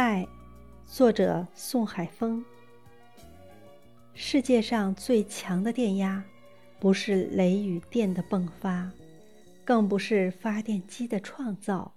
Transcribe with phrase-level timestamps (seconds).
[0.00, 0.26] 爱，
[0.86, 2.42] 作者宋海峰。
[4.14, 6.24] 世界上最强的电压，
[6.78, 8.90] 不是雷雨电的迸发，
[9.62, 11.92] 更不是发电机的创造，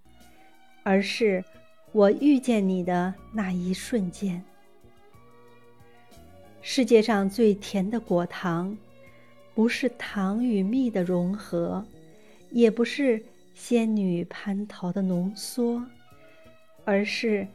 [0.83, 1.45] 而是
[1.93, 4.43] 我遇见你的那一瞬间。
[6.61, 8.77] 世界上最甜的果糖，
[9.55, 11.85] 不是糖与蜜的融合，
[12.51, 13.23] 也不是
[13.53, 15.81] 仙女蟠桃的浓缩，
[16.83, 17.47] 而是。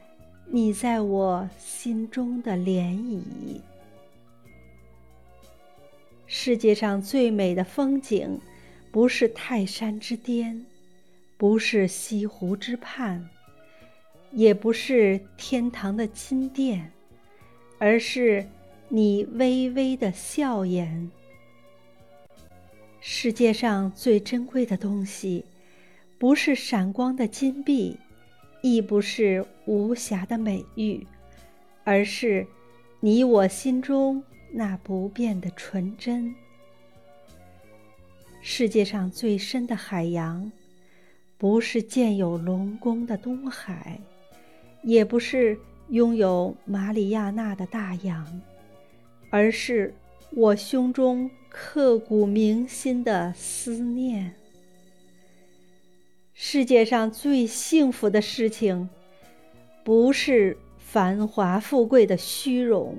[0.50, 3.60] 你在我心中的涟漪。
[6.26, 8.40] 世界上最美的风景，
[8.90, 10.64] 不是泰山之巅，
[11.36, 13.28] 不是西湖之畔，
[14.32, 16.90] 也不是天堂的金殿，
[17.78, 18.46] 而是
[18.88, 21.10] 你微微的笑颜。
[23.00, 25.44] 世界上最珍贵的东西，
[26.18, 27.98] 不是闪光的金币。
[28.60, 31.06] 亦不是无瑕的美玉，
[31.84, 32.46] 而是
[33.00, 36.34] 你我心中那不变的纯真。
[38.40, 40.50] 世界上最深的海洋，
[41.36, 44.00] 不是建有龙宫的东海，
[44.82, 45.58] 也不是
[45.90, 48.40] 拥有马里亚纳的大洋，
[49.30, 49.94] 而是
[50.30, 54.34] 我胸中刻骨铭心的思念。
[56.40, 58.88] 世界上最幸福的事情，
[59.82, 62.96] 不是繁华富贵的虚荣，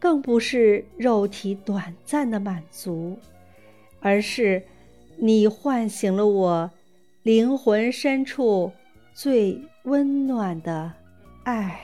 [0.00, 3.16] 更不是肉体短暂的满足，
[4.00, 4.64] 而是
[5.16, 6.70] 你唤醒了我
[7.22, 8.72] 灵魂深处
[9.14, 10.92] 最温暖的
[11.44, 11.80] 爱。